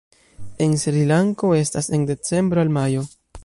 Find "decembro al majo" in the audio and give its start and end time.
2.13-3.09